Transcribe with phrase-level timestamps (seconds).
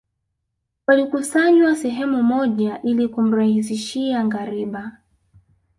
[0.87, 4.91] Walikusanywa sehemu moja ili kumrahisishia ngariba